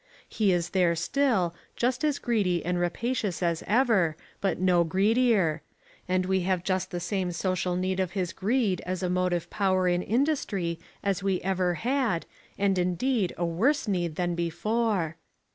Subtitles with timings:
[0.27, 5.61] He is there still, just as greedy and rapacious as ever, but no greedier:
[6.07, 9.87] and we have just the same social need of his greed as a motive power
[9.87, 12.25] in industry as we ever had,
[12.57, 15.17] and indeed a worse need than before.